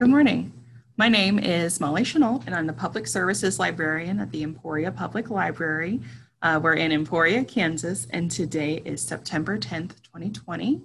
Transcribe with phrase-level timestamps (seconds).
[0.00, 0.50] Good morning.
[0.96, 5.28] My name is Molly Chenault, and I'm the Public Services Librarian at the Emporia Public
[5.28, 6.00] Library.
[6.40, 10.80] Uh, we're in Emporia, Kansas, and today is September 10th, 2020.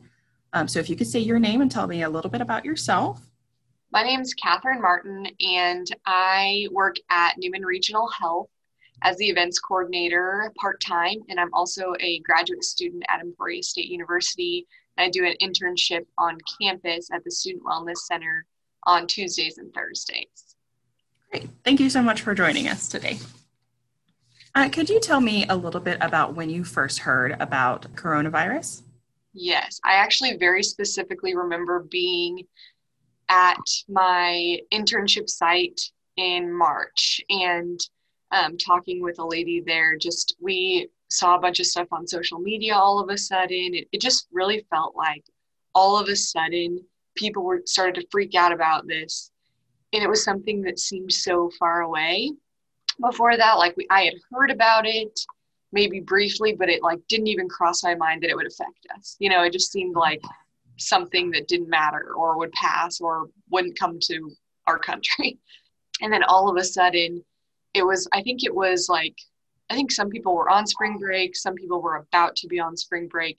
[0.52, 2.66] Um, so if you could say your name and tell me a little bit about
[2.66, 3.22] yourself.
[3.94, 8.50] My name is Catherine Martin, and I work at Newman Regional Health
[9.02, 13.88] as the events coordinator part time, and I'm also a graduate student at Emporia State
[13.88, 14.68] University.
[14.98, 18.46] I do an internship on campus at the Student Wellness Center
[18.86, 20.56] on Tuesdays and Thursdays.
[21.32, 21.50] Great.
[21.64, 23.18] Thank you so much for joining us today.
[24.54, 28.84] Uh, could you tell me a little bit about when you first heard about coronavirus?
[29.34, 32.44] Yes, I actually very specifically remember being
[33.28, 33.60] at
[33.90, 35.82] my internship site
[36.16, 37.80] in March and
[38.32, 39.98] um, talking with a lady there.
[39.98, 43.74] Just we saw a bunch of stuff on social media all of a sudden.
[43.74, 45.26] It, it just really felt like
[45.74, 46.80] all of a sudden
[47.16, 49.32] people were started to freak out about this.
[49.94, 52.32] And it was something that seemed so far away.
[53.00, 55.20] Before that like we, i had heard about it
[55.74, 59.18] maybe briefly but it like didn't even cross my mind that it would affect us.
[59.20, 60.22] You know it just seemed like
[60.78, 64.32] something that didn't matter or would pass or wouldn't come to
[64.68, 65.40] our country.
[66.02, 67.24] And then all of a sudden
[67.76, 69.16] it was i think it was like
[69.70, 72.76] i think some people were on spring break some people were about to be on
[72.76, 73.38] spring break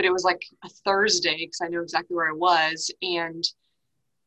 [0.00, 2.90] but it was like a Thursday because I knew exactly where I was.
[3.02, 3.44] And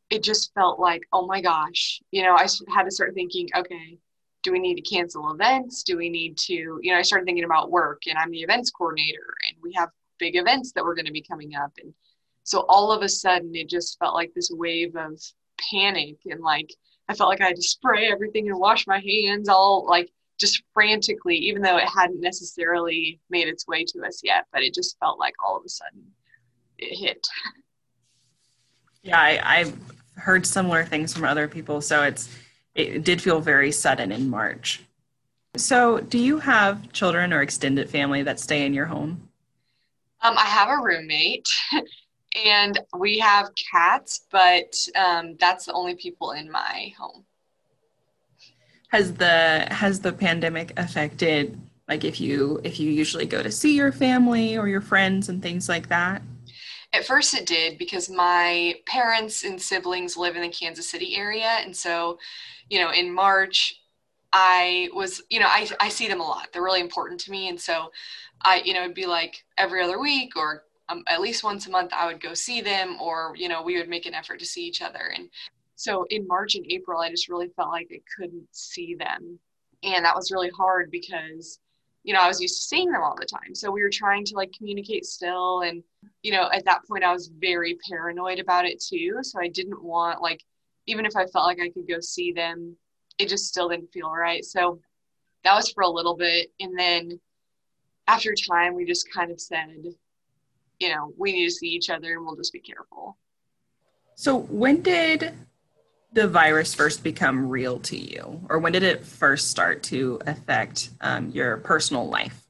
[0.08, 3.98] it just felt like, oh my gosh, you know, I had to start thinking, okay,
[4.44, 5.82] do we need to cancel events?
[5.82, 8.70] Do we need to, you know, I started thinking about work and I'm the events
[8.70, 9.88] coordinator and we have
[10.20, 11.72] big events that were going to be coming up.
[11.82, 11.92] And
[12.44, 15.20] so all of a sudden it just felt like this wave of
[15.72, 16.72] panic and like,
[17.08, 20.62] I felt like I had to spray everything and wash my hands all like just
[20.72, 24.98] frantically, even though it hadn't necessarily made its way to us yet, but it just
[24.98, 26.02] felt like all of a sudden
[26.78, 27.26] it hit.
[29.02, 29.78] Yeah, I, I've
[30.16, 32.28] heard similar things from other people, so it's
[32.74, 34.82] it did feel very sudden in March.
[35.56, 39.28] So, do you have children or extended family that stay in your home?
[40.22, 41.48] Um, I have a roommate,
[42.44, 47.24] and we have cats, but um, that's the only people in my home
[48.94, 53.74] has the has the pandemic affected like if you if you usually go to see
[53.74, 56.22] your family or your friends and things like that?
[56.92, 61.58] At first it did because my parents and siblings live in the kansas city area
[61.64, 62.20] and so
[62.70, 63.80] you know in march
[64.32, 66.50] i was you know i, I see them a lot.
[66.52, 67.90] They're really important to me and so
[68.42, 71.70] i you know it'd be like every other week or um, at least once a
[71.70, 74.46] month i would go see them or you know we would make an effort to
[74.46, 75.12] see each other.
[75.16, 75.30] And
[75.76, 79.38] so in March and April, I just really felt like I couldn't see them.
[79.82, 81.58] And that was really hard because,
[82.04, 83.54] you know, I was used to seeing them all the time.
[83.54, 85.62] So we were trying to like communicate still.
[85.62, 85.82] And,
[86.22, 89.18] you know, at that point, I was very paranoid about it too.
[89.22, 90.42] So I didn't want, like,
[90.86, 92.76] even if I felt like I could go see them,
[93.18, 94.44] it just still didn't feel right.
[94.44, 94.80] So
[95.44, 96.50] that was for a little bit.
[96.60, 97.20] And then
[98.06, 99.84] after time, we just kind of said,
[100.78, 103.16] you know, we need to see each other and we'll just be careful.
[104.16, 105.34] So when did
[106.14, 110.90] the virus first become real to you, or when did it first start to affect
[111.00, 112.40] um, your personal life?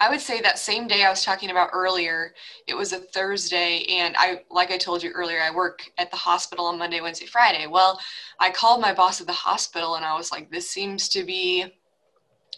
[0.00, 2.32] I would say that same day I was talking about earlier,
[2.66, 6.16] it was a Thursday, and I, like I told you earlier, I work at the
[6.16, 7.66] hospital on Monday, Wednesday, Friday.
[7.66, 8.00] Well,
[8.38, 11.66] I called my boss at the hospital, and I was like, "This seems to be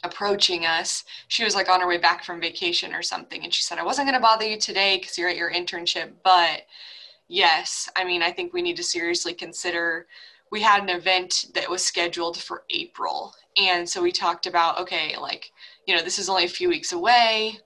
[0.04, 3.64] approaching us." She was like on her way back from vacation or something, and she
[3.64, 6.62] said, "I wasn't going to bother you today because you're at your internship, but."
[7.32, 10.06] Yes, I mean, I think we need to seriously consider.
[10.50, 13.34] We had an event that was scheduled for April.
[13.56, 15.50] And so we talked about, okay, like,
[15.86, 17.58] you know, this is only a few weeks away.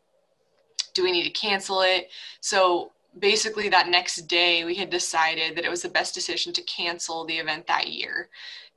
[0.95, 2.11] Do we need to cancel it?
[2.41, 6.63] So basically, that next day, we had decided that it was the best decision to
[6.63, 8.29] cancel the event that year.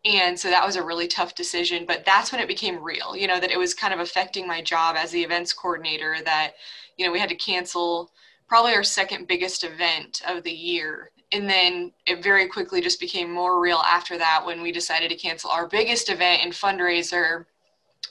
[0.06, 3.28] And so that was a really tough decision, but that's when it became real, you
[3.28, 6.54] know, that it was kind of affecting my job as the events coordinator that,
[6.98, 8.10] you know, we had to cancel
[8.50, 11.12] probably our second biggest event of the year.
[11.32, 15.16] And then it very quickly just became more real after that when we decided to
[15.16, 17.46] cancel our biggest event and fundraiser,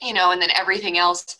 [0.01, 1.37] you know, and then everything else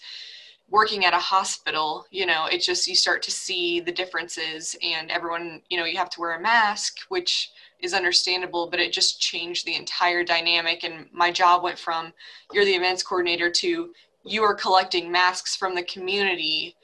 [0.69, 5.11] working at a hospital, you know, it just, you start to see the differences and
[5.11, 9.21] everyone, you know, you have to wear a mask, which is understandable, but it just
[9.21, 10.83] changed the entire dynamic.
[10.83, 12.13] And my job went from
[12.53, 13.95] you're the events coordinator to
[14.25, 16.75] you are collecting masks from the community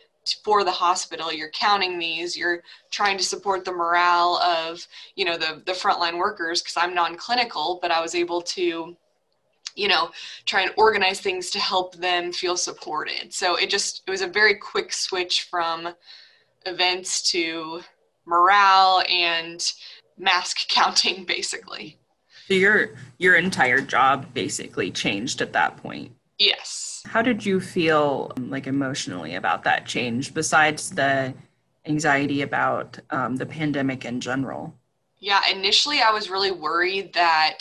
[0.44, 1.32] for the hospital.
[1.32, 2.36] You're counting these.
[2.36, 4.86] You're trying to support the morale of
[5.16, 8.96] you know the the frontline workers because i'm non-clinical but i was able to
[9.74, 10.10] you know
[10.44, 13.32] try and organize things to help them feel supported.
[13.32, 15.94] So it just it was a very quick switch from
[16.66, 17.82] events to
[18.26, 19.72] morale and
[20.18, 21.98] mask counting basically.
[22.48, 26.12] So your your entire job basically changed at that point.
[26.44, 27.02] Yes.
[27.06, 31.32] How did you feel like emotionally about that change besides the
[31.86, 34.74] anxiety about um, the pandemic in general?
[35.20, 37.60] Yeah, initially I was really worried that,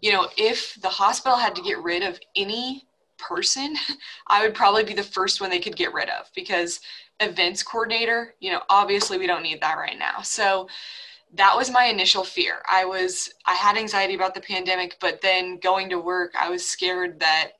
[0.00, 2.86] you know, if the hospital had to get rid of any
[3.18, 3.76] person,
[4.26, 6.80] I would probably be the first one they could get rid of because
[7.20, 10.22] events coordinator, you know, obviously we don't need that right now.
[10.22, 10.66] So
[11.34, 12.62] that was my initial fear.
[12.68, 16.66] I was I had anxiety about the pandemic, but then going to work, I was
[16.66, 17.52] scared that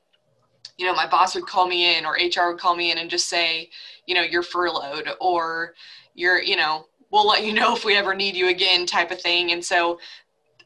[0.77, 3.09] you know, my boss would call me in or HR would call me in and
[3.09, 3.69] just say,
[4.05, 5.73] you know, you're furloughed or
[6.13, 9.21] you're, you know, we'll let you know if we ever need you again type of
[9.21, 9.51] thing.
[9.51, 9.99] And so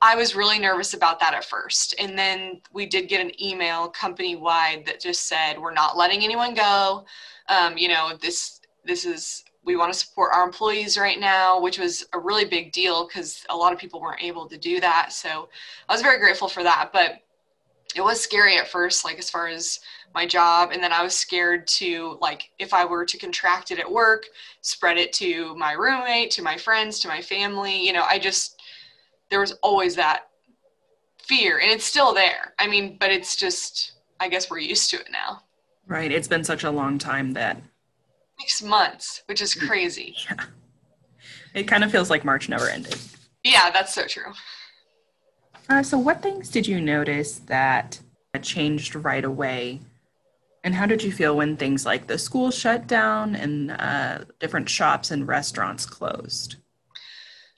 [0.01, 1.93] I was really nervous about that at first.
[1.99, 6.23] And then we did get an email company wide that just said, we're not letting
[6.23, 7.05] anyone go.
[7.49, 11.77] Um, you know, this, this is, we want to support our employees right now, which
[11.77, 15.11] was a really big deal because a lot of people weren't able to do that.
[15.11, 15.49] So
[15.89, 16.91] I was very grateful for that.
[16.93, 17.19] But
[17.95, 19.79] it was scary at first, like as far as
[20.13, 23.79] my job and then i was scared to like if i were to contract it
[23.79, 24.25] at work
[24.61, 28.61] spread it to my roommate to my friends to my family you know i just
[29.29, 30.29] there was always that
[31.21, 32.55] fear and it's still there.
[32.57, 35.43] I mean but it's just i guess we're used to it now.
[35.85, 37.61] Right it's been such a long time that
[38.39, 40.15] six months which is crazy.
[40.29, 40.45] yeah.
[41.53, 42.95] it kind of feels like march never ended.
[43.43, 44.33] Yeah that's so true
[45.69, 47.99] uh, so what things did you notice that
[48.41, 49.79] changed right away
[50.63, 54.69] and how did you feel when things like the school shut down and uh, different
[54.69, 56.57] shops and restaurants closed?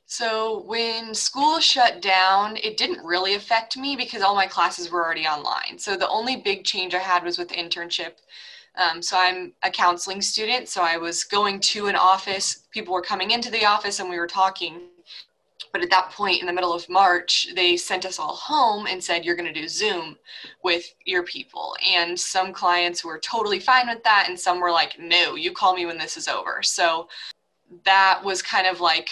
[0.05, 5.03] So, when school shut down, it didn't really affect me because all my classes were
[5.03, 5.79] already online.
[5.79, 8.15] So, the only big change I had was with internship.
[8.75, 10.67] Um, so, I'm a counseling student.
[10.67, 14.19] So, I was going to an office, people were coming into the office, and we
[14.19, 14.81] were talking
[15.71, 19.03] but at that point in the middle of March, they sent us all home and
[19.03, 20.17] said, You're going to do Zoom
[20.63, 21.75] with your people.
[21.85, 24.25] And some clients were totally fine with that.
[24.27, 26.61] And some were like, No, you call me when this is over.
[26.61, 27.07] So
[27.85, 29.09] that was kind of like,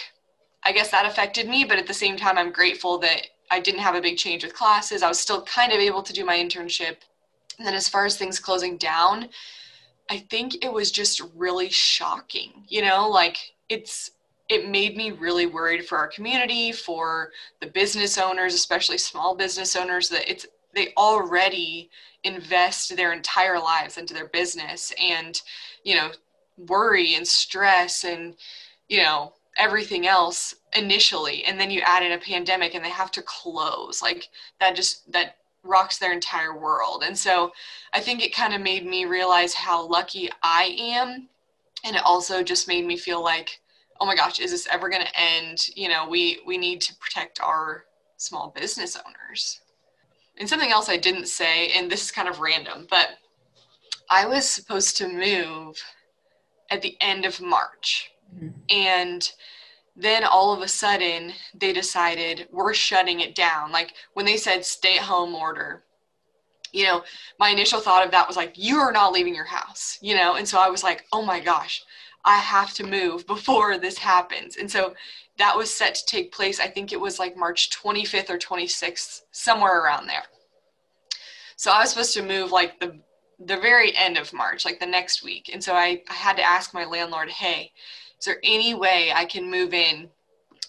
[0.64, 1.64] I guess that affected me.
[1.64, 4.54] But at the same time, I'm grateful that I didn't have a big change with
[4.54, 5.02] classes.
[5.02, 6.98] I was still kind of able to do my internship.
[7.58, 9.30] And then as far as things closing down,
[10.10, 12.64] I think it was just really shocking.
[12.68, 13.38] You know, like
[13.70, 14.12] it's
[14.50, 17.31] it made me really worried for our community, for
[17.62, 21.90] the business owners, especially small business owners, that it's they already
[22.24, 25.42] invest their entire lives into their business and
[25.84, 26.12] you know
[26.68, 28.36] worry and stress and
[28.88, 31.44] you know everything else initially.
[31.44, 34.01] And then you add in a pandemic and they have to close.
[34.01, 34.30] Like
[34.60, 37.04] that just that rocks their entire world.
[37.06, 37.51] And so
[37.94, 41.28] i think it kind of made me realize how lucky i am.
[41.84, 43.60] And it also just made me feel like
[44.00, 45.68] oh my gosh, is this ever going to end?
[45.75, 47.86] You know, we we need to protect our
[48.18, 49.62] small business owners.
[50.38, 53.10] And something else I didn't say, and this is kind of random, but
[54.10, 55.81] I was supposed to move
[56.72, 58.12] at the end of March.
[58.34, 58.48] Mm-hmm.
[58.69, 59.31] And
[59.96, 63.72] then all of a sudden they decided we're shutting it down.
[63.72, 65.84] Like when they said stay at home order,
[66.72, 67.04] you know,
[67.40, 70.36] my initial thought of that was like, you are not leaving your house, you know?
[70.36, 71.84] And so I was like, oh my gosh,
[72.25, 74.57] I have to move before this happens.
[74.57, 74.94] And so
[75.38, 79.21] that was set to take place, I think it was like March 25th or 26th,
[79.31, 80.24] somewhere around there.
[81.55, 83.00] So I was supposed to move like the
[83.46, 85.50] the very end of March, like the next week.
[85.53, 87.72] And so I, I had to ask my landlord, hey,
[88.20, 90.10] is there any way I can move in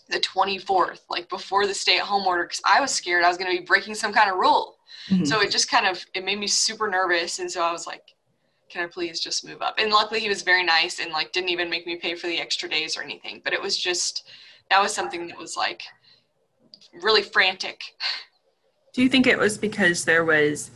[0.08, 2.44] the 24th, like before the stay at home order?
[2.44, 4.76] Because I was scared I was going to be breaking some kind of rule.
[5.08, 5.24] Mm-hmm.
[5.24, 7.40] So it just kind of, it made me super nervous.
[7.40, 8.14] And so I was like,
[8.70, 9.74] can I please just move up?
[9.78, 12.40] And luckily he was very nice and like didn't even make me pay for the
[12.40, 13.40] extra days or anything.
[13.44, 14.28] But it was just
[14.70, 15.82] that was something that was like
[17.02, 17.82] really frantic.
[18.92, 20.70] Do you think it was because there was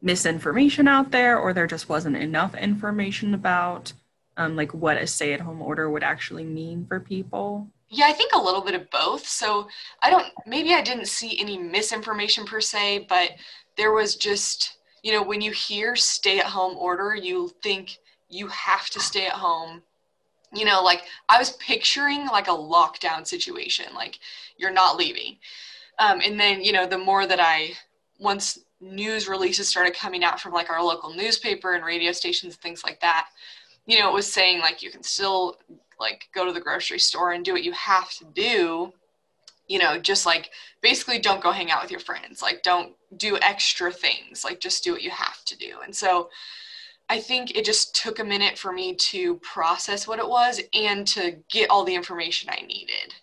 [0.00, 3.92] misinformation out there or there just wasn't enough information about
[4.36, 7.68] um, like what a stay-at-home order would actually mean for people?
[7.88, 9.26] Yeah, I think a little bit of both.
[9.26, 9.68] So
[10.02, 13.32] I don't maybe I didn't see any misinformation per se, but
[13.76, 14.77] there was just
[15.08, 17.96] you know, when you hear stay at home order, you think
[18.28, 19.82] you have to stay at home.
[20.52, 24.18] You know, like I was picturing like a lockdown situation, like
[24.58, 25.38] you're not leaving.
[25.98, 27.70] Um, and then, you know, the more that I,
[28.20, 32.62] once news releases started coming out from like our local newspaper and radio stations and
[32.62, 33.28] things like that,
[33.86, 35.56] you know, it was saying like you can still
[35.98, 38.92] like go to the grocery store and do what you have to do
[39.68, 42.42] you know, just like basically don't go hang out with your friends.
[42.42, 44.44] Like don't do extra things.
[44.44, 45.76] Like just do what you have to do.
[45.84, 46.30] And so
[47.10, 51.06] I think it just took a minute for me to process what it was and
[51.08, 53.14] to get all the information I needed.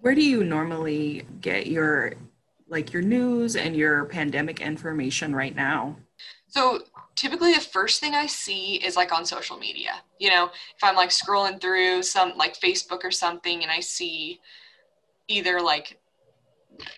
[0.00, 2.14] Where do you normally get your
[2.68, 5.96] like your news and your pandemic information right now?
[6.46, 6.80] So
[7.16, 9.92] typically the first thing I see is like on social media.
[10.18, 14.40] You know, if I'm like scrolling through some like Facebook or something and I see
[15.30, 15.98] either like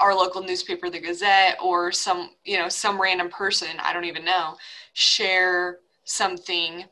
[0.00, 4.24] our local newspaper, the Gazette, or some, you know, some random person, I don't even
[4.24, 4.56] know,
[4.92, 6.84] share something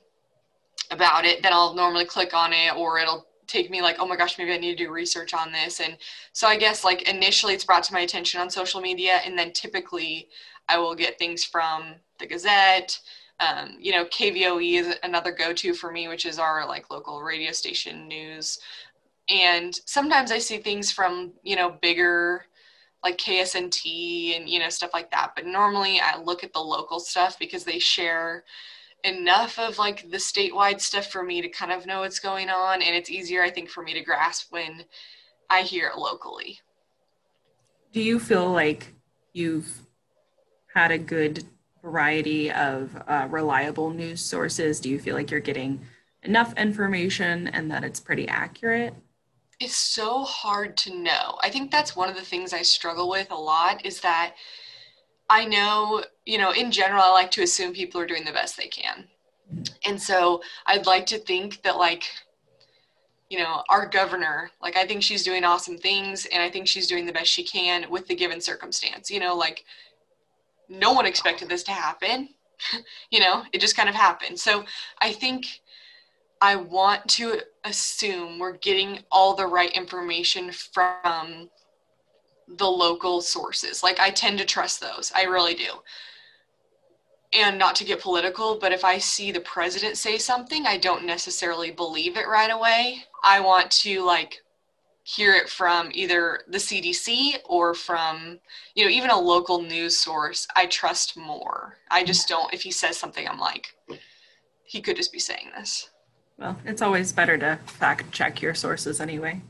[0.90, 4.16] about it, then I'll normally click on it or it'll take me like, oh my
[4.16, 5.80] gosh, maybe I need to do research on this.
[5.80, 5.96] And
[6.32, 9.52] so I guess like initially it's brought to my attention on social media, and then
[9.52, 10.28] typically
[10.68, 12.98] I will get things from the Gazette.
[13.40, 17.52] Um, you know, KVOE is another go-to for me, which is our like local radio
[17.52, 18.58] station news.
[19.30, 22.46] And sometimes I see things from you know bigger
[23.02, 25.32] like KSNT and you know stuff like that.
[25.34, 28.44] But normally I look at the local stuff because they share
[29.04, 32.82] enough of like the statewide stuff for me to kind of know what's going on
[32.82, 34.84] and it's easier I think for me to grasp when
[35.48, 36.60] I hear it locally.
[37.92, 38.94] Do you feel like
[39.32, 39.86] you've
[40.74, 41.44] had a good
[41.82, 44.78] variety of uh, reliable news sources?
[44.80, 45.80] Do you feel like you're getting
[46.22, 48.94] enough information and that it's pretty accurate?
[49.60, 51.38] It's so hard to know.
[51.42, 54.34] I think that's one of the things I struggle with a lot is that
[55.28, 58.56] I know, you know, in general, I like to assume people are doing the best
[58.56, 59.06] they can.
[59.86, 62.04] And so I'd like to think that, like,
[63.28, 66.88] you know, our governor, like, I think she's doing awesome things and I think she's
[66.88, 69.10] doing the best she can with the given circumstance.
[69.10, 69.64] You know, like,
[70.68, 72.30] no one expected this to happen.
[73.10, 74.38] you know, it just kind of happened.
[74.38, 74.64] So
[75.00, 75.59] I think
[76.40, 81.50] I want to assume we're getting all the right information from
[82.48, 83.82] the local sources.
[83.82, 85.12] Like I tend to trust those.
[85.14, 85.70] I really do.
[87.32, 91.04] And not to get political, but if I see the president say something, I don't
[91.04, 93.04] necessarily believe it right away.
[93.22, 94.42] I want to like
[95.04, 98.40] hear it from either the CDC or from,
[98.74, 100.46] you know, even a local news source.
[100.56, 101.76] I trust more.
[101.90, 103.74] I just don't, if he says something, I'm like,
[104.64, 105.89] he could just be saying this.
[106.40, 109.42] Well, it's always better to fact check your sources anyway.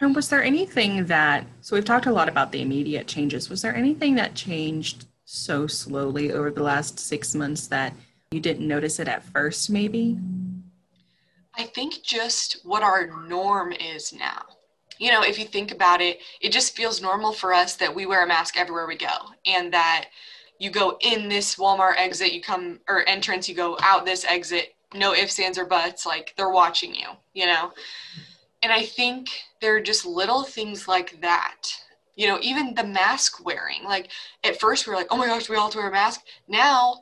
[0.00, 3.50] And was there anything that, so we've talked a lot about the immediate changes.
[3.50, 7.92] Was there anything that changed so slowly over the last six months that
[8.30, 10.16] you didn't notice it at first, maybe?
[11.54, 14.42] I think just what our norm is now.
[14.98, 18.06] You know, if you think about it, it just feels normal for us that we
[18.06, 20.06] wear a mask everywhere we go and that
[20.58, 24.74] you go in this Walmart exit, you come or entrance, you go out this exit,
[24.94, 27.72] no ifs, ands, or buts, like they're watching you, you know?
[28.62, 29.28] And I think
[29.60, 31.56] there are just little things like that.
[32.16, 33.84] You know, even the mask wearing.
[33.84, 34.10] Like
[34.42, 36.22] at first we were like, oh my gosh, we all have to wear a mask.
[36.48, 36.96] Now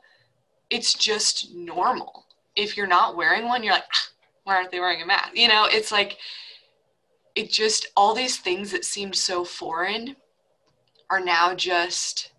[0.69, 2.25] it's just normal.
[2.55, 4.09] If you're not wearing one, you're like, ah,
[4.43, 5.31] why aren't they wearing a mask?
[5.33, 6.17] You know, it's like,
[7.35, 10.15] it just, all these things that seemed so foreign
[11.09, 12.31] are now just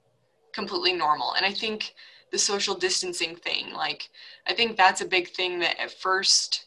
[0.52, 1.34] completely normal.
[1.34, 1.94] And I think
[2.30, 4.10] the social distancing thing, like,
[4.46, 6.66] I think that's a big thing that at first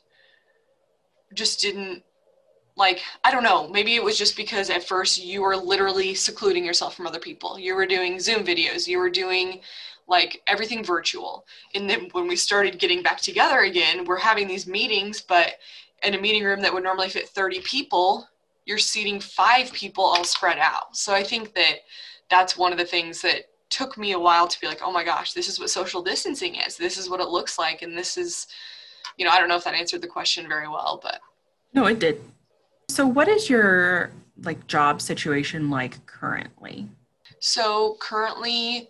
[1.33, 2.03] just didn't
[2.75, 6.65] like i don't know maybe it was just because at first you were literally secluding
[6.65, 7.59] yourself from other people.
[7.59, 9.61] You were doing zoom videos you were doing
[10.07, 11.45] like everything virtual.
[11.73, 15.53] And then when we started getting back together again we're having these meetings but
[16.03, 18.27] in a meeting room that would normally fit 30 people
[18.65, 20.95] you're seating five people all spread out.
[20.95, 21.75] So i think that
[22.29, 25.03] that's one of the things that took me a while to be like oh my
[25.03, 28.17] gosh this is what social distancing is this is what it looks like and this
[28.17, 28.47] is
[29.17, 31.19] you know i don't know if that answered the question very well but
[31.73, 32.21] no it did
[32.91, 34.11] so, what is your
[34.43, 36.89] like job situation like currently?
[37.39, 38.89] So, currently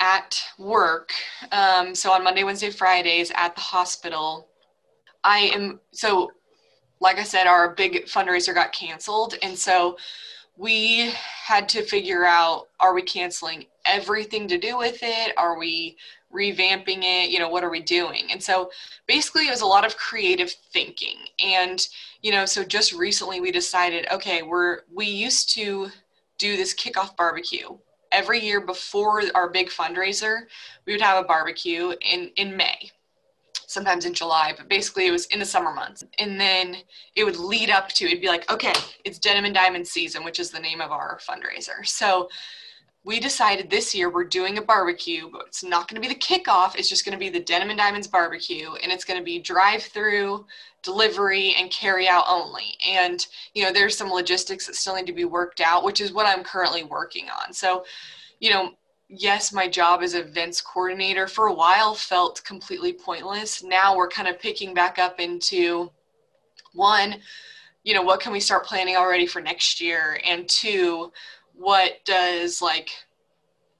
[0.00, 1.12] at work,
[1.52, 4.48] um, so on Monday, Wednesday, Fridays at the hospital,
[5.22, 6.32] I am so
[6.98, 9.34] like I said, our big fundraiser got canceled.
[9.40, 9.96] And so
[10.56, 11.12] we
[11.44, 15.32] had to figure out are we canceling everything to do with it?
[15.36, 15.96] Are we
[16.34, 17.30] revamping it?
[17.30, 18.28] You know, what are we doing?
[18.30, 18.70] And so
[19.06, 21.16] basically, it was a lot of creative thinking.
[21.42, 21.86] And,
[22.22, 25.90] you know, so just recently we decided okay, we're, we used to
[26.38, 27.76] do this kickoff barbecue
[28.12, 30.42] every year before our big fundraiser.
[30.86, 32.90] We would have a barbecue in, in May
[33.66, 36.04] sometimes in July, but basically it was in the summer months.
[36.18, 36.76] And then
[37.14, 38.72] it would lead up to, it'd be like, okay,
[39.04, 41.84] it's Denim and Diamond season, which is the name of our fundraiser.
[41.84, 42.28] So
[43.04, 46.20] we decided this year we're doing a barbecue, but it's not going to be the
[46.20, 46.74] kickoff.
[46.74, 49.38] It's just going to be the Denim and Diamonds barbecue, and it's going to be
[49.38, 50.44] drive-through,
[50.82, 52.76] delivery, and carry-out only.
[52.84, 56.12] And you know, there's some logistics that still need to be worked out, which is
[56.12, 57.52] what I'm currently working on.
[57.52, 57.84] So,
[58.40, 58.72] you know,
[59.08, 63.62] yes, my job as events coordinator for a while felt completely pointless.
[63.62, 65.90] Now we're kind of picking back up into
[66.72, 67.16] one,
[67.84, 70.20] you know, what can we start planning already for next year?
[70.24, 71.12] And two,
[71.54, 72.90] what does like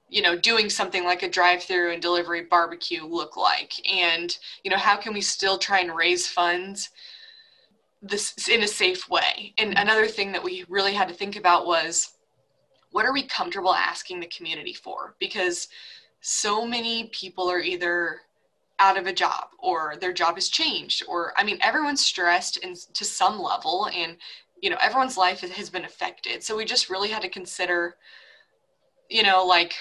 [0.08, 4.70] you know doing something like a drive through and delivery barbecue look like and you
[4.70, 6.90] know how can we still try and raise funds
[8.02, 11.66] this in a safe way and another thing that we really had to think about
[11.66, 12.15] was
[12.92, 15.14] what are we comfortable asking the community for?
[15.18, 15.68] Because
[16.20, 18.20] so many people are either
[18.78, 22.76] out of a job or their job has changed or i mean everyone's stressed and
[22.92, 24.18] to some level and
[24.60, 26.42] you know everyone's life has been affected.
[26.42, 27.96] So we just really had to consider
[29.08, 29.74] you know like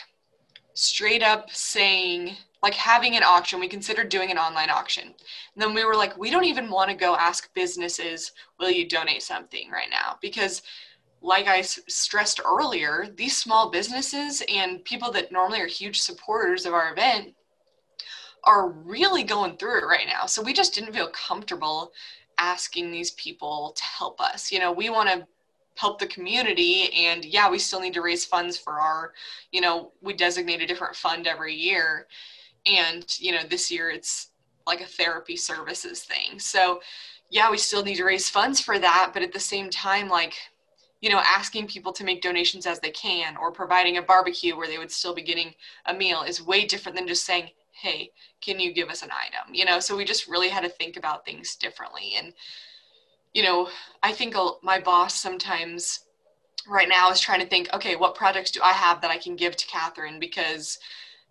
[0.73, 3.59] straight up saying like having an auction.
[3.59, 5.03] We considered doing an online auction.
[5.03, 8.87] And then we were like we don't even want to go ask businesses will you
[8.87, 10.17] donate something right now?
[10.21, 10.61] Because
[11.25, 16.73] like i stressed earlier these small businesses and people that normally are huge supporters of
[16.73, 17.33] our event
[18.45, 20.25] are really going through it right now.
[20.25, 21.91] So we just didn't feel comfortable
[22.37, 24.51] asking these people to help us.
[24.51, 25.27] You know we want to
[25.77, 29.11] help the community and yeah we still need to raise funds for our
[29.51, 32.07] you know we designate a different fund every year.
[32.65, 34.29] And you know this year it's
[34.67, 36.39] like a therapy services thing.
[36.39, 36.81] So
[37.31, 40.35] yeah we still need to raise funds for that but at the same time like
[41.05, 44.67] you know asking people to make donations as they can or providing a barbecue where
[44.67, 45.53] they would still be getting
[45.85, 48.09] a meal is way different than just saying hey
[48.41, 50.97] can you give us an item you know so we just really had to think
[50.97, 52.33] about things differently and
[53.35, 53.67] you know,
[54.01, 54.33] I think
[54.63, 56.05] my boss sometimes
[56.67, 59.35] right now is trying to think, okay, what projects do I have that I can
[59.35, 60.79] give to Catherine because,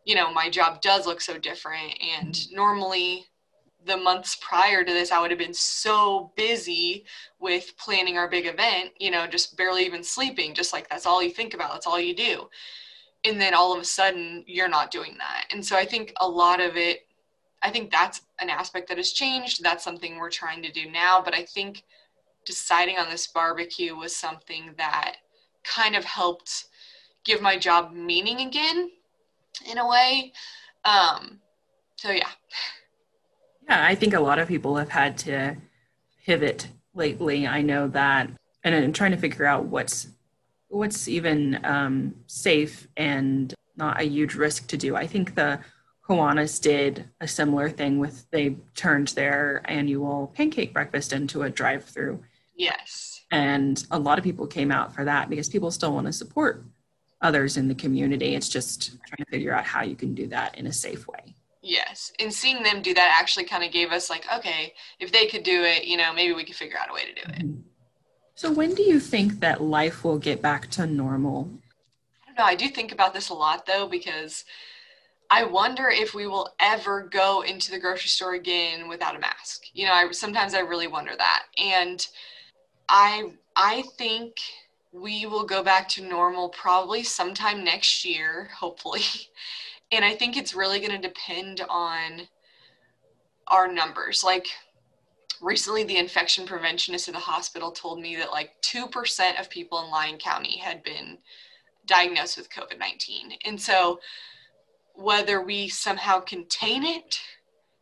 [0.05, 1.95] you know, my job does look so different.
[2.19, 2.55] And mm-hmm.
[2.55, 3.27] normally
[3.87, 7.05] the months prior to this, I would have been so busy
[7.39, 11.23] with planning our big event, you know, just barely even sleeping, just like that's all
[11.23, 12.49] you think about, that's all you do.
[13.25, 15.47] And then all of a sudden, you're not doing that.
[15.51, 17.07] And so I think a lot of it
[17.65, 19.63] I think that's an aspect that has changed.
[19.63, 21.23] That's something we're trying to do now.
[21.25, 21.83] But I think
[22.45, 25.17] deciding on this barbecue was something that
[25.65, 26.67] kind of helped
[27.25, 28.91] give my job meaning again
[29.67, 30.35] in a way.
[30.85, 31.41] Um,
[31.97, 32.29] so, yeah.
[33.69, 35.57] Yeah, I think a lot of people have had to
[36.27, 37.47] pivot lately.
[37.47, 38.31] I know that,
[38.63, 40.09] and I'm trying to figure out what's
[40.69, 44.97] what's even um, safe and not a huge risk to do.
[44.97, 45.61] I think the
[46.09, 52.23] Kiwanis did a similar thing with they turned their annual pancake breakfast into a drive-through.
[52.57, 53.23] Yes.
[53.31, 56.65] And a lot of people came out for that because people still want to support
[57.21, 58.35] others in the community.
[58.35, 61.34] It's just trying to figure out how you can do that in a safe way.
[61.65, 62.13] Yes.
[62.21, 65.43] And seeing them do that actually kind of gave us like, okay, if they could
[65.43, 67.47] do it, you know, maybe we could figure out a way to do it.
[67.47, 67.61] Mm-hmm.
[68.35, 71.49] So when do you think that life will get back to normal?
[72.23, 72.45] I don't know.
[72.45, 74.45] I do think about this a lot though because
[75.31, 79.63] I wonder if we will ever go into the grocery store again without a mask.
[79.73, 81.45] You know, I sometimes I really wonder that.
[81.57, 82.07] And
[82.91, 84.35] I I think
[84.93, 89.01] we will go back to normal probably sometime next year, hopefully.
[89.93, 92.23] And I think it's really going to depend on
[93.49, 94.25] our numbers.
[94.25, 94.49] Like
[95.41, 99.91] recently the infection preventionist at the hospital told me that like 2% of people in
[99.91, 101.19] Lyon County had been
[101.87, 103.37] diagnosed with COVID-19.
[103.45, 104.01] And so
[104.95, 107.21] whether we somehow contain it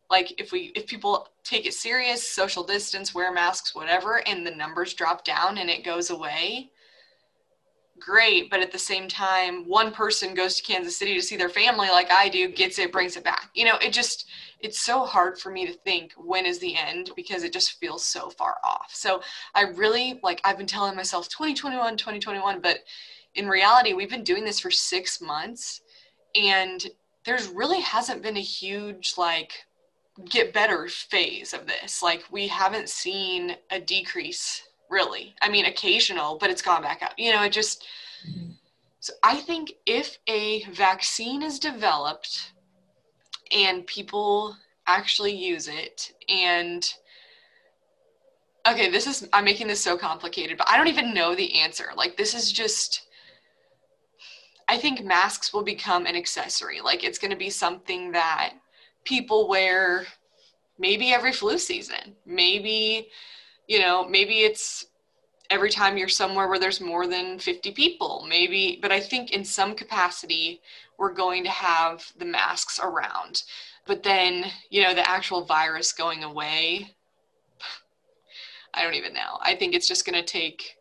[0.09, 4.51] like if we if people take it serious social distance wear masks whatever and the
[4.51, 6.69] numbers drop down and it goes away
[8.03, 11.49] great but at the same time one person goes to kansas city to see their
[11.49, 14.27] family like i do gets it brings it back you know it just
[14.59, 18.03] it's so hard for me to think when is the end because it just feels
[18.05, 19.21] so far off so
[19.55, 22.79] i really like i've been telling myself 2021 2021 but
[23.35, 25.81] in reality we've been doing this for six months
[26.35, 26.87] and
[27.25, 29.53] there's really hasn't been a huge like
[30.29, 32.01] get better phase of this.
[32.03, 34.63] Like we haven't seen a decrease
[34.93, 35.35] really.
[35.41, 37.13] I mean, occasional, but it's gone back up.
[37.17, 37.85] You know, it just.
[38.99, 42.53] So I think if a vaccine is developed
[43.51, 44.55] and people
[44.87, 46.93] actually use it and
[48.67, 51.85] okay this is i'm making this so complicated but i don't even know the answer
[51.95, 53.07] like this is just
[54.67, 56.81] I think masks will become an accessory.
[56.81, 58.53] Like it's going to be something that
[59.03, 60.05] people wear
[60.79, 62.15] maybe every flu season.
[62.25, 63.09] Maybe,
[63.67, 64.87] you know, maybe it's
[65.49, 68.25] every time you're somewhere where there's more than 50 people.
[68.27, 70.61] Maybe, but I think in some capacity,
[70.97, 73.43] we're going to have the masks around.
[73.85, 76.95] But then, you know, the actual virus going away,
[78.73, 79.37] I don't even know.
[79.41, 80.77] I think it's just going to take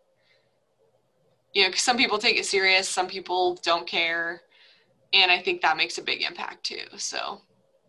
[1.53, 4.43] you know, some people take it serious, some people don't care.
[5.13, 6.85] And I think that makes a big impact too.
[6.97, 7.43] So,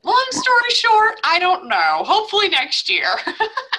[0.04, 2.04] long story short, I don't know.
[2.06, 3.08] Hopefully next year.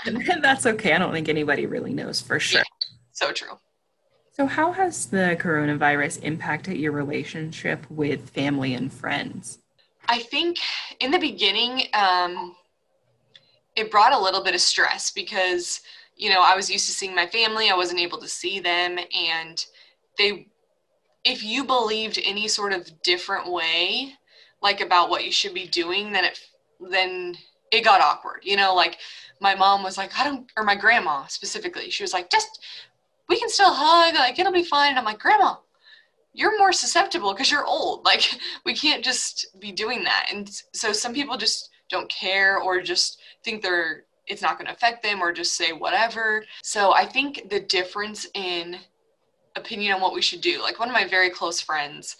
[0.43, 0.93] That's okay.
[0.93, 2.61] I don't think anybody really knows for sure.
[2.61, 3.59] Yeah, so true.
[4.33, 9.59] So, how has the coronavirus impacted your relationship with family and friends?
[10.09, 10.59] I think
[11.01, 12.57] in the beginning, um,
[13.77, 15.81] it brought a little bit of stress because,
[16.17, 18.99] you know, I was used to seeing my family, I wasn't able to see them,
[19.17, 19.65] and
[20.19, 20.49] they,
[21.25, 24.15] if you believed any sort of different way,
[24.65, 26.41] like about what you should be doing, then it,
[26.81, 27.37] then
[27.71, 28.41] it got awkward.
[28.43, 28.99] You know, like
[29.41, 32.65] my mom was like, I don't, or my grandma specifically, she was like, just
[33.29, 34.91] we can still hug, like it'll be fine.
[34.91, 35.57] And I'm like, Grandma,
[36.33, 38.05] you're more susceptible because you're old.
[38.05, 38.23] Like
[38.65, 40.29] we can't just be doing that.
[40.33, 44.73] And so some people just don't care or just think they're it's not going to
[44.73, 46.43] affect them or just say whatever.
[46.63, 48.79] So I think the difference in
[49.55, 52.17] opinion on what we should do, like one of my very close friends,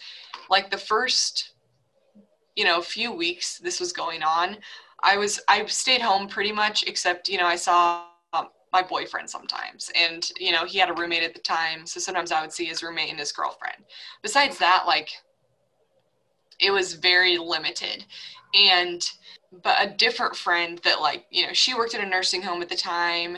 [0.47, 1.54] like the first
[2.55, 4.57] you know a few weeks this was going on,
[5.03, 9.29] I was I stayed home pretty much except you know I saw um, my boyfriend
[9.29, 9.89] sometimes.
[9.95, 11.85] And, you know, he had a roommate at the time.
[11.85, 13.85] So sometimes I would see his roommate and his girlfriend.
[14.21, 15.09] Besides that, like,
[16.59, 18.05] it was very limited.
[18.53, 19.01] And,
[19.63, 22.67] but a different friend that, like, you know, she worked in a nursing home at
[22.67, 23.37] the time.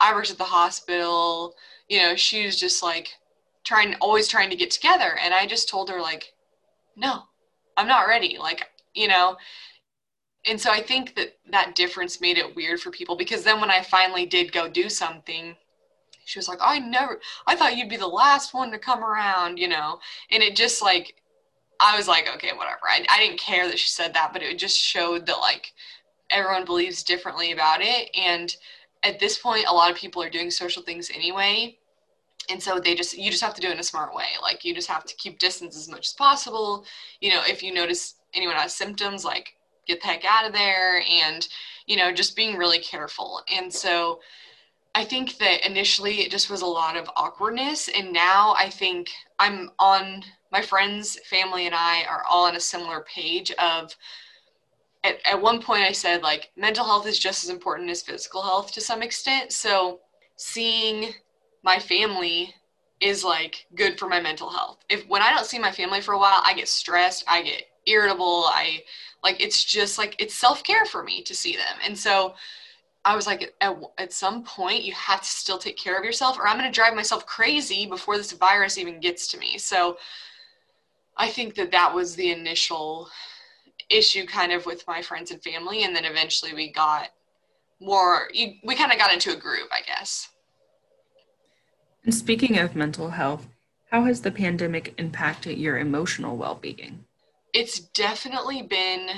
[0.00, 1.54] I worked at the hospital.
[1.88, 3.10] You know, she was just like
[3.64, 5.18] trying, always trying to get together.
[5.22, 6.32] And I just told her, like,
[6.96, 7.24] no,
[7.78, 8.36] I'm not ready.
[8.38, 9.36] Like, you know,
[10.46, 13.70] and so I think that that difference made it weird for people because then when
[13.70, 15.54] I finally did go do something,
[16.24, 19.58] she was like, I never, I thought you'd be the last one to come around,
[19.58, 20.00] you know?
[20.30, 21.14] And it just like,
[21.80, 22.80] I was like, okay, whatever.
[22.88, 25.72] I, I didn't care that she said that, but it just showed that like
[26.30, 28.10] everyone believes differently about it.
[28.16, 28.54] And
[29.04, 31.77] at this point, a lot of people are doing social things anyway.
[32.50, 34.26] And so they just, you just have to do it in a smart way.
[34.40, 36.86] Like you just have to keep distance as much as possible.
[37.20, 39.54] You know, if you notice anyone has symptoms, like
[39.88, 41.48] get the heck out of there and
[41.86, 44.20] you know just being really careful and so
[44.94, 49.08] i think that initially it just was a lot of awkwardness and now i think
[49.38, 53.96] i'm on my friends family and i are all on a similar page of
[55.04, 58.42] at, at one point i said like mental health is just as important as physical
[58.42, 60.00] health to some extent so
[60.36, 61.14] seeing
[61.62, 62.54] my family
[63.00, 64.78] is like good for my mental health.
[64.88, 67.64] If when i don't see my family for a while i get stressed i get
[67.86, 68.82] irritable i
[69.22, 71.76] like it's just like it's self-care for me to see them.
[71.84, 72.34] And so
[73.04, 76.38] i was like at, at some point you have to still take care of yourself
[76.38, 79.58] or i'm going to drive myself crazy before this virus even gets to me.
[79.58, 79.98] So
[81.16, 83.08] i think that that was the initial
[83.90, 87.08] issue kind of with my friends and family and then eventually we got
[87.80, 90.28] more you, we kind of got into a group i guess
[92.08, 93.46] and speaking of mental health
[93.90, 97.04] how has the pandemic impacted your emotional well-being
[97.52, 99.10] it's definitely been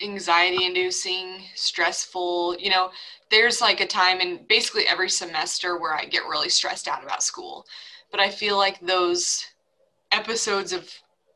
[0.00, 2.56] anxiety inducing, stressful.
[2.58, 2.90] You know,
[3.30, 7.22] there's like a time in basically every semester where I get really stressed out about
[7.22, 7.66] school.
[8.10, 9.44] But I feel like those
[10.12, 10.88] episodes of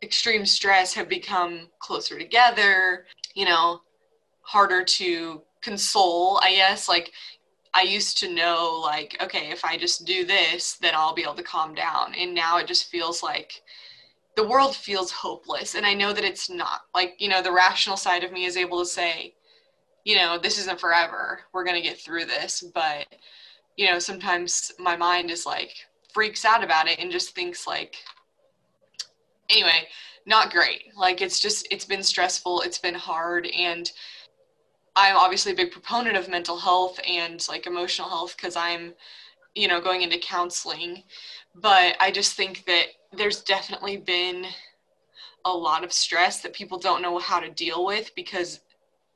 [0.02, 3.80] extreme stress have become closer together, you know,
[4.42, 6.88] harder to console, I guess.
[6.88, 7.12] Like,
[7.74, 11.34] I used to know, like, okay, if I just do this, then I'll be able
[11.34, 12.14] to calm down.
[12.14, 13.62] And now it just feels like
[14.36, 15.74] the world feels hopeless.
[15.74, 18.56] And i know that it's not like you know the rational side of me is
[18.56, 19.34] able to say
[20.04, 21.40] you know this isn't forever.
[21.52, 22.64] We're going to get through this.
[22.74, 23.06] But
[23.76, 25.74] you know sometimes my mind is like
[26.12, 27.96] freaks out about it and just thinks like
[29.50, 29.88] anyway
[30.26, 30.84] not great.
[30.96, 32.62] Like it's just it's been stressful.
[32.62, 33.46] It's been hard.
[33.46, 33.90] And
[34.96, 38.92] i'm obviously a big proponent of mental health and like emotional health because i'm
[39.54, 41.02] you know going into counseling
[41.54, 44.46] but i just think that there's definitely been
[45.44, 48.60] a lot of stress that people don't know how to deal with because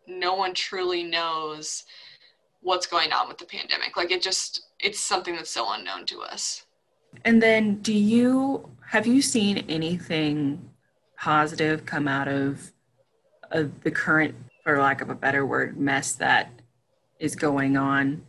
[0.06, 1.84] no one truly knows
[2.60, 3.96] what's going on with the pandemic.
[3.96, 6.64] Like it just it's something that's so unknown to us.
[7.24, 10.70] And then do you have you seen anything
[11.18, 12.72] positive come out of
[13.50, 14.34] of the current
[14.68, 16.50] for lack of a better word mess that
[17.20, 18.20] is going on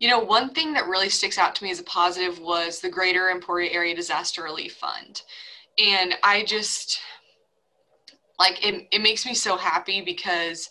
[0.00, 2.88] you know, one thing that really sticks out to me as a positive was the
[2.88, 5.22] Greater Emporia Area Disaster Relief Fund.
[5.76, 7.00] And I just,
[8.38, 10.70] like, it, it makes me so happy because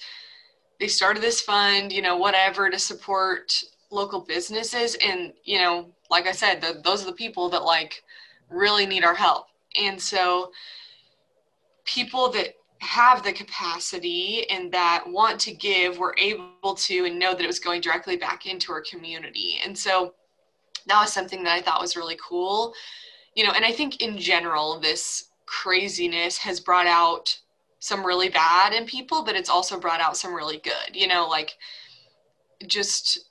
[0.80, 3.52] they started this fund, you know, whatever, to support
[3.92, 4.96] local businesses.
[5.06, 8.02] And, you know, like I said, the, those are the people that, like,
[8.50, 9.48] really need our help.
[9.78, 10.52] And so,
[11.84, 17.34] people that have the capacity and that want to give were able to and know
[17.34, 19.60] that it was going directly back into our community.
[19.64, 20.14] And so
[20.86, 22.74] that was something that I thought was really cool.
[23.36, 27.38] You know, and I think in general, this craziness has brought out
[27.80, 30.96] some really bad in people, but it's also brought out some really good.
[30.96, 31.58] You know, like
[32.68, 33.30] just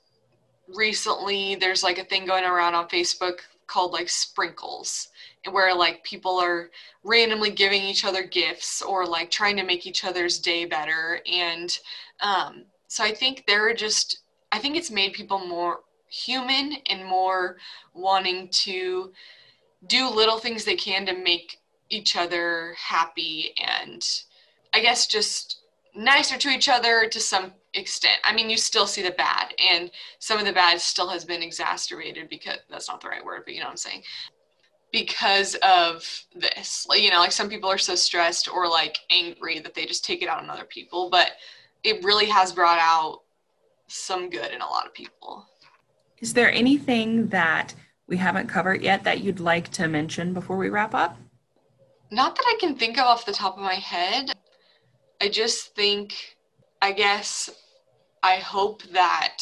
[0.75, 5.09] recently, there's like a thing going around on Facebook called like sprinkles
[5.51, 6.69] where like people are
[7.03, 11.79] randomly giving each other gifts or like trying to make each other's day better and
[12.21, 14.19] um, so i think there are just
[14.51, 17.57] i think it's made people more human and more
[17.93, 19.11] wanting to
[19.87, 21.57] do little things they can to make
[21.89, 24.23] each other happy and
[24.73, 25.61] i guess just
[25.95, 28.17] nicer to each other to some extent.
[28.23, 31.41] I mean, you still see the bad, and some of the bad still has been
[31.41, 34.03] exacerbated because that's not the right word, but you know what I'm saying.
[34.91, 39.59] Because of this, like, you know, like some people are so stressed or like angry
[39.59, 41.31] that they just take it out on other people, but
[41.83, 43.21] it really has brought out
[43.87, 45.45] some good in a lot of people.
[46.19, 47.73] Is there anything that
[48.07, 51.17] we haven't covered yet that you'd like to mention before we wrap up?
[52.09, 54.31] Not that I can think of off the top of my head.
[55.21, 56.37] I just think,
[56.81, 57.49] I guess,
[58.23, 59.39] I hope that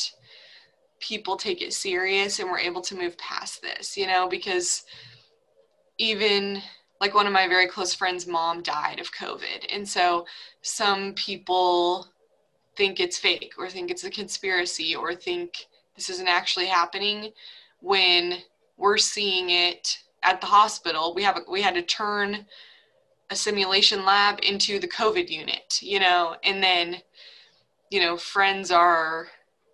[0.99, 4.83] people take it serious and we're able to move past this, you know, because
[5.97, 6.61] even
[7.01, 9.65] like one of my very close friends' mom died of COVID.
[9.69, 10.25] And so
[10.61, 12.07] some people
[12.75, 17.31] think it's fake or think it's a conspiracy or think this isn't actually happening
[17.79, 18.39] when
[18.77, 21.13] we're seeing it at the hospital.
[21.13, 22.45] We have we had to turn
[23.29, 26.97] a simulation lab into the COVID unit, you know, and then,
[27.89, 29.27] you know, friends are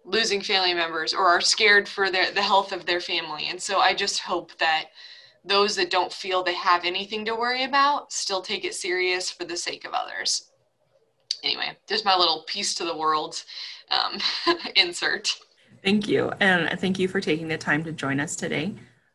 [0.06, 3.48] losing family members or are scared for their, the health of their family.
[3.50, 4.86] And so I just hope that
[5.44, 9.44] those that don't feel they have anything to worry about still take it serious for
[9.44, 10.52] the sake of others.
[11.44, 13.44] Anyway, just my little piece to the world
[13.90, 14.20] um,
[14.76, 15.36] insert.
[15.84, 16.32] Thank you.
[16.40, 18.76] And thank you for taking the time to join us today.